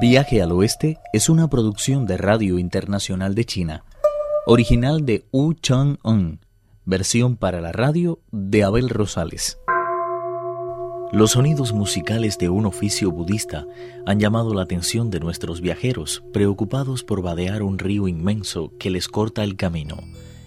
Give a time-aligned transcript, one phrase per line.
[0.00, 3.84] Viaje al Oeste es una producción de Radio Internacional de China,
[4.44, 6.40] original de Wu Chang-un,
[6.84, 9.58] versión para la radio de Abel Rosales.
[11.12, 13.66] Los sonidos musicales de un oficio budista
[14.04, 19.06] han llamado la atención de nuestros viajeros, preocupados por vadear un río inmenso que les
[19.06, 19.98] corta el camino.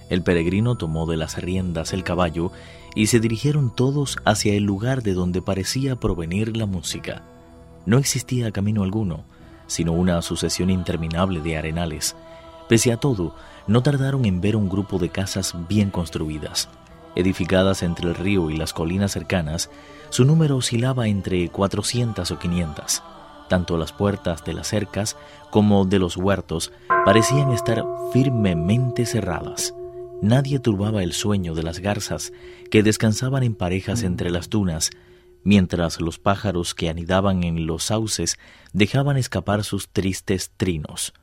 [0.09, 2.51] El peregrino tomó de las riendas el caballo
[2.95, 7.23] y se dirigieron todos hacia el lugar de donde parecía provenir la música.
[7.85, 9.23] No existía camino alguno,
[9.67, 12.15] sino una sucesión interminable de arenales.
[12.67, 13.35] Pese a todo,
[13.67, 16.69] no tardaron en ver un grupo de casas bien construidas.
[17.15, 19.69] Edificadas entre el río y las colinas cercanas,
[20.09, 23.03] su número oscilaba entre 400 o 500.
[23.49, 25.15] Tanto las puertas de las cercas
[25.49, 26.71] como de los huertos
[27.05, 29.73] parecían estar firmemente cerradas.
[30.21, 32.33] Nadie turbaba el sueño de las garzas
[32.71, 34.91] que descansaban en parejas entre las dunas
[35.43, 38.37] mientras los pájaros que anidaban en los sauces
[38.73, 41.13] dejaban escapar sus tristes trinos.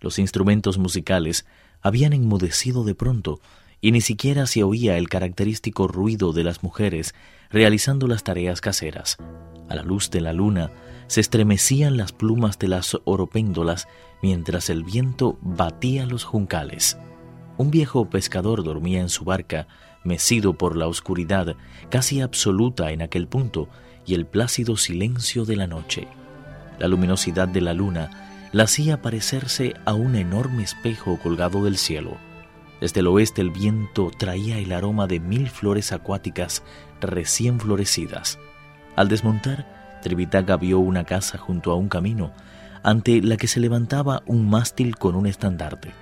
[0.00, 1.46] Los instrumentos musicales
[1.80, 3.40] habían enmudecido de pronto
[3.80, 7.14] y ni siquiera se oía el característico ruido de las mujeres
[7.50, 9.18] realizando las tareas caseras.
[9.68, 10.70] A la luz de la luna
[11.06, 13.86] se estremecían las plumas de las oropéndolas
[14.22, 16.96] mientras el viento batía los juncales.
[17.56, 19.68] Un viejo pescador dormía en su barca
[20.04, 21.56] mecido por la oscuridad
[21.90, 23.68] casi absoluta en aquel punto
[24.06, 26.06] y el plácido silencio de la noche.
[26.78, 32.16] La luminosidad de la luna la hacía parecerse a un enorme espejo colgado del cielo.
[32.80, 36.62] Desde el oeste el viento traía el aroma de mil flores acuáticas
[37.00, 38.38] recién florecidas.
[38.96, 42.30] Al desmontar, Trivitaga vio una casa junto a un camino,
[42.82, 45.92] ante la que se levantaba un mástil con un estandarte.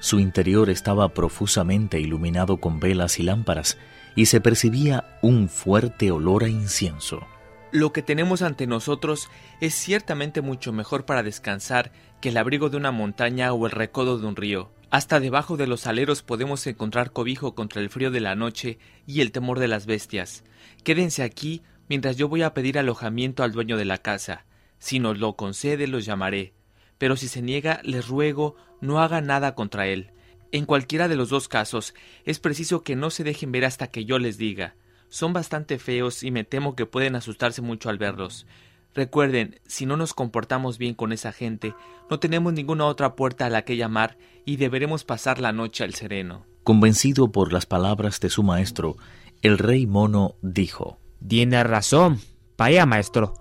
[0.00, 3.76] Su interior estaba profusamente iluminado con velas y lámparas,
[4.16, 7.26] y se percibía un fuerte olor a incienso.
[7.70, 9.28] Lo que tenemos ante nosotros
[9.60, 14.18] es ciertamente mucho mejor para descansar que el abrigo de una montaña o el recodo
[14.18, 14.72] de un río.
[14.90, 19.20] Hasta debajo de los aleros podemos encontrar cobijo contra el frío de la noche y
[19.20, 20.42] el temor de las bestias.
[20.82, 24.46] Quédense aquí mientras yo voy a pedir alojamiento al dueño de la casa.
[24.78, 26.54] Si nos lo concede, los llamaré
[27.00, 30.10] pero si se niega, les ruego no haga nada contra él.
[30.52, 31.94] En cualquiera de los dos casos,
[32.26, 34.74] es preciso que no se dejen ver hasta que yo les diga.
[35.08, 38.46] Son bastante feos y me temo que pueden asustarse mucho al verlos.
[38.94, 41.74] Recuerden, si no nos comportamos bien con esa gente,
[42.10, 45.94] no tenemos ninguna otra puerta a la que llamar y deberemos pasar la noche al
[45.94, 46.44] sereno.
[46.64, 48.98] Convencido por las palabras de su maestro,
[49.40, 52.20] el rey mono dijo Tiene razón.
[52.58, 53.32] Vaya, maestro.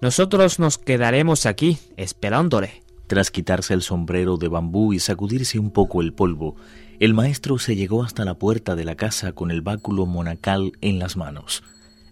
[0.00, 2.81] Nosotros nos quedaremos aquí, esperándole.
[3.12, 6.56] Tras quitarse el sombrero de bambú y sacudirse un poco el polvo,
[6.98, 10.98] el maestro se llegó hasta la puerta de la casa con el báculo monacal en
[10.98, 11.62] las manos.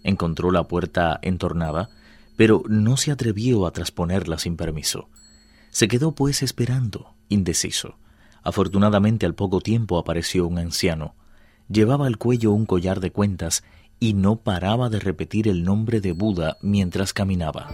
[0.03, 1.89] Encontró la puerta entornada,
[2.35, 5.09] pero no se atrevió a trasponerla sin permiso.
[5.71, 7.95] Se quedó pues esperando, indeciso.
[8.43, 11.15] Afortunadamente al poco tiempo apareció un anciano.
[11.67, 13.63] Llevaba al cuello un collar de cuentas
[13.99, 17.71] y no paraba de repetir el nombre de Buda mientras caminaba.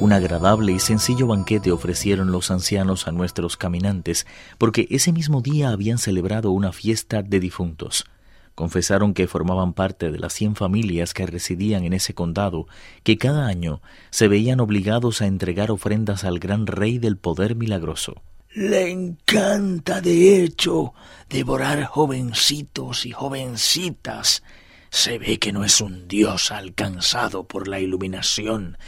[0.00, 5.68] Un agradable y sencillo banquete ofrecieron los ancianos a nuestros caminantes, porque ese mismo día
[5.68, 8.06] habían celebrado una fiesta de difuntos.
[8.54, 12.66] Confesaron que formaban parte de las cien familias que residían en ese condado,
[13.02, 18.22] que cada año se veían obligados a entregar ofrendas al gran rey del poder milagroso.
[18.54, 20.94] Le encanta, de hecho,
[21.28, 24.42] devorar jovencitos y jovencitas.
[24.88, 28.78] Se ve que no es un dios alcanzado por la iluminación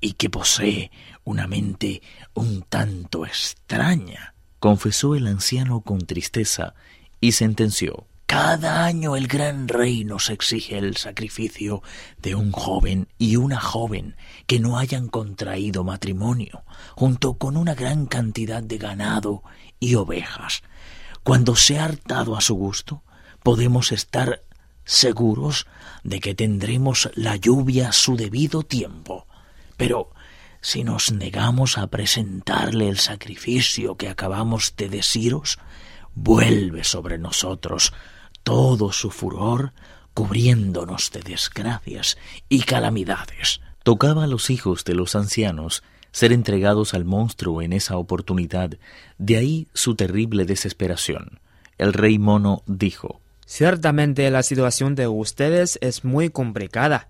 [0.00, 0.90] y que posee
[1.24, 2.02] una mente
[2.34, 6.74] un tanto extraña, confesó el anciano con tristeza
[7.20, 11.82] y sentenció cada año el gran rey nos exige el sacrificio
[12.22, 14.14] de un joven y una joven
[14.46, 16.62] que no hayan contraído matrimonio,
[16.94, 19.42] junto con una gran cantidad de ganado
[19.80, 20.62] y ovejas.
[21.24, 23.02] Cuando se ha hartado a su gusto,
[23.42, 24.44] podemos estar
[24.84, 25.66] seguros
[26.04, 29.26] de que tendremos la lluvia a su debido tiempo.
[29.80, 30.10] Pero
[30.60, 35.58] si nos negamos a presentarle el sacrificio que acabamos de deciros,
[36.14, 37.94] vuelve sobre nosotros
[38.42, 39.72] todo su furor,
[40.12, 42.18] cubriéndonos de desgracias
[42.50, 43.62] y calamidades.
[43.82, 45.82] Tocaba a los hijos de los ancianos
[46.12, 48.72] ser entregados al monstruo en esa oportunidad,
[49.16, 51.40] de ahí su terrible desesperación.
[51.78, 57.08] El rey mono dijo Ciertamente la situación de ustedes es muy complicada.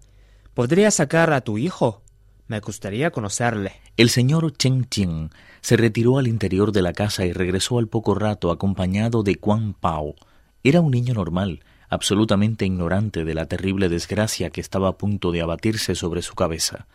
[0.55, 2.05] Podría sacar a tu hijo,
[2.51, 3.75] Me gustaría conocerle.
[3.97, 5.31] El señor Chen Qing
[5.61, 9.73] se retiró al interior de la casa y regresó al poco rato acompañado de Quan
[9.73, 10.17] Pao.
[10.65, 15.43] Era un niño normal, absolutamente ignorante de la terrible desgracia que estaba a punto de
[15.43, 16.89] abatirse sobre su cabeza.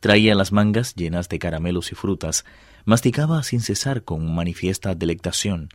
[0.00, 2.46] Traía las mangas llenas de caramelos y frutas,
[2.86, 5.68] masticaba sin cesar con manifiesta delectación.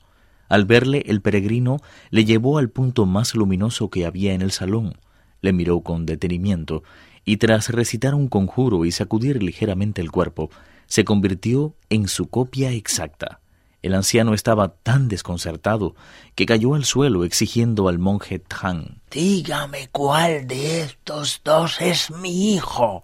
[0.48, 1.78] Al verle, el peregrino
[2.10, 4.98] le llevó al punto más luminoso que había en el salón,
[5.42, 6.82] le miró con detenimiento,
[7.26, 10.50] y tras recitar un conjuro y sacudir ligeramente el cuerpo,
[10.88, 13.40] se convirtió en su copia exacta.
[13.82, 15.96] El anciano estaba tan desconcertado
[16.36, 19.00] que cayó al suelo exigiendo al monje Tang.
[19.10, 23.02] Dígame cuál de estos dos es mi hijo.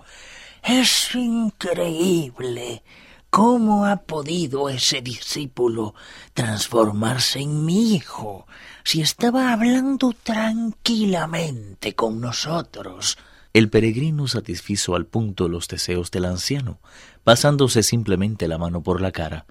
[0.64, 2.84] Es increíble.
[3.30, 5.94] ¿Cómo ha podido ese discípulo
[6.34, 8.48] transformarse en mi hijo
[8.84, 13.18] si estaba hablando tranquilamente con nosotros?
[13.56, 16.82] El peregrino satisfizo al punto los deseos del anciano,
[17.24, 19.46] pasándose simplemente la mano por la cara.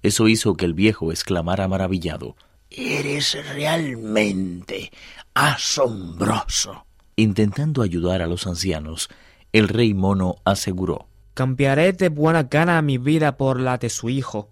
[0.00, 2.36] Eso hizo que el viejo exclamara maravillado.
[2.70, 4.90] Eres realmente
[5.34, 6.86] asombroso.
[7.16, 9.10] Intentando ayudar a los ancianos,
[9.52, 11.08] el rey mono aseguró.
[11.34, 14.48] Cambiaré de buena gana mi vida por la de su hijo.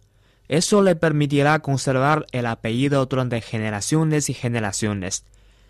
[0.48, 5.24] Eso le permitirá conservar el apellido durante generaciones y generaciones.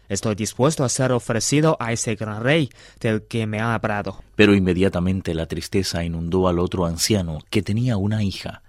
[0.08, 2.70] Estoy dispuesto a ser ofrecido a ese gran rey
[3.00, 4.22] del que me ha hablado.
[4.36, 8.62] Pero inmediatamente la tristeza inundó al otro anciano, que tenía una hija.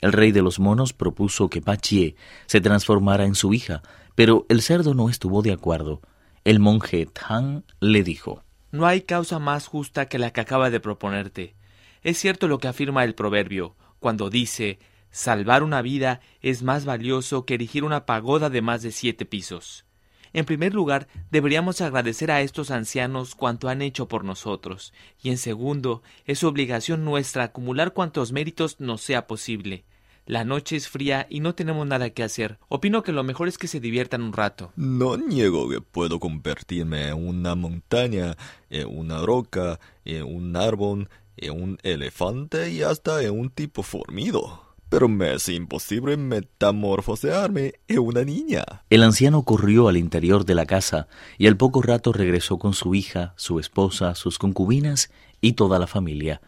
[0.00, 3.82] El rey de los monos propuso que Pachie se transformara en su hija,
[4.14, 6.00] pero el cerdo no estuvo de acuerdo.
[6.44, 10.80] El monje Tang le dijo No hay causa más justa que la que acaba de
[10.80, 11.54] proponerte.
[12.02, 14.78] Es cierto lo que afirma el proverbio, cuando dice
[15.10, 19.84] Salvar una vida es más valioso que erigir una pagoda de más de siete pisos.
[20.32, 24.92] En primer lugar, deberíamos agradecer a estos ancianos cuanto han hecho por nosotros,
[25.22, 29.84] y en segundo, es obligación nuestra acumular cuantos méritos nos sea posible.
[30.26, 32.58] La noche es fría y no tenemos nada que hacer.
[32.68, 34.72] Opino que lo mejor es que se diviertan un rato.
[34.76, 38.36] No niego que puedo convertirme en una montaña,
[38.68, 41.08] en una roca, en un árbol,
[41.38, 47.98] en un elefante y hasta en un tipo formido pero me es imposible metamorfosearme en
[47.98, 48.64] una niña.
[48.90, 52.94] El anciano corrió al interior de la casa y al poco rato regresó con su
[52.94, 56.40] hija, su esposa, sus concubinas y toda la familia.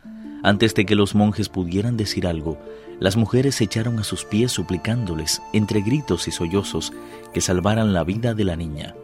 [0.43, 2.59] Antes de que los monjes pudieran decir algo,
[2.99, 6.93] las mujeres se echaron a sus pies suplicándoles, entre gritos y sollozos,
[7.35, 8.95] que salvaran la vida de la niña.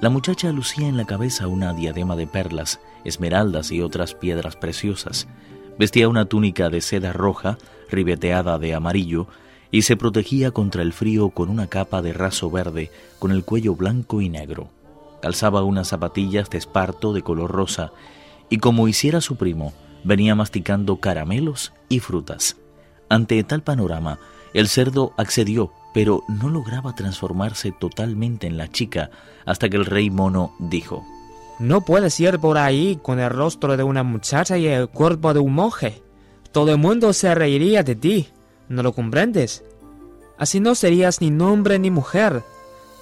[0.00, 5.28] La muchacha lucía en la cabeza una diadema de perlas, esmeraldas y otras piedras preciosas.
[5.78, 7.58] Vestía una túnica de seda roja,
[7.90, 9.26] ribeteada de amarillo,
[9.70, 13.74] y se protegía contra el frío con una capa de raso verde con el cuello
[13.74, 14.70] blanco y negro.
[15.20, 17.92] Calzaba unas zapatillas de esparto de color rosa,
[18.48, 19.72] y como hiciera su primo,
[20.04, 22.56] venía masticando caramelos y frutas.
[23.08, 24.18] Ante tal panorama,
[24.54, 29.10] el cerdo accedió, pero no lograba transformarse totalmente en la chica
[29.44, 31.04] hasta que el rey mono dijo
[31.58, 35.40] no puedes ir por ahí con el rostro de una muchacha y el cuerpo de
[35.40, 36.02] un monje.
[36.58, 38.30] Todo el mundo se reiría de ti.
[38.68, 39.62] ¿No lo comprendes?
[40.38, 42.42] Así no serías ni hombre ni mujer.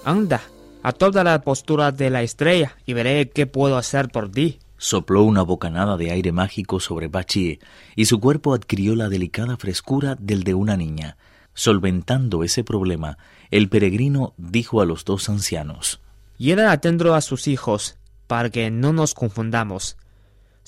[0.05, 0.43] Anda,
[0.83, 4.59] a toda la postura de la estrella y veré qué puedo hacer por ti.
[4.77, 7.57] Sopló una bocanada de aire mágico sobre Bachi
[7.95, 11.17] y su cuerpo adquirió la delicada frescura del de una niña.
[11.55, 13.17] Solventando ese problema,
[13.49, 15.99] el peregrino dijo a los dos ancianos:
[16.37, 17.97] Lleven atento a sus hijos
[18.27, 19.97] para que no nos confundamos.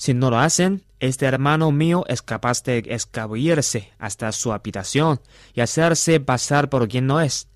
[0.00, 5.20] Si no lo hacen, este hermano mío es capaz de escabullirse hasta su habitación
[5.52, 7.48] y hacerse pasar por quien no es.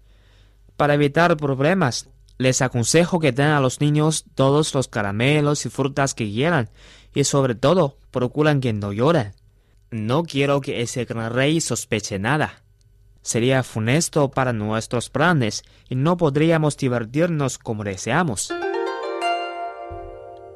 [0.77, 6.13] Para evitar problemas, les aconsejo que den a los niños todos los caramelos y frutas
[6.13, 6.69] que quieran
[7.15, 9.33] y sobre todo procuran que no lloren.
[9.91, 12.63] No quiero que ese gran rey sospeche nada.
[13.23, 18.53] Sería funesto para nuestros planes y no podríamos divertirnos como deseamos.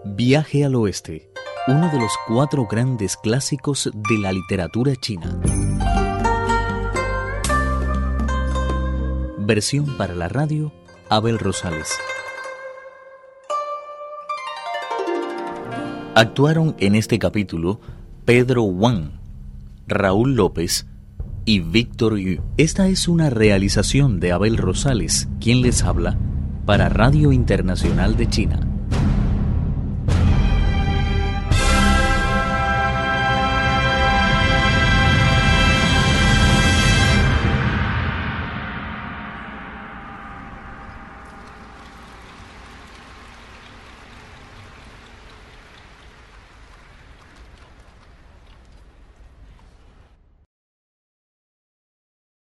[0.05, 1.31] Viaje al Oeste,
[1.69, 5.39] uno de los cuatro grandes clásicos de la literatura china.
[9.37, 10.73] Versión para la radio,
[11.11, 11.91] Abel Rosales.
[16.15, 17.81] Actuaron en este capítulo
[18.25, 19.21] Pedro Wang,
[19.87, 20.87] Raúl López
[21.45, 22.41] y Víctor Yu.
[22.57, 26.17] Esta es una realización de Abel Rosales, quien les habla,
[26.65, 28.68] para Radio Internacional de China.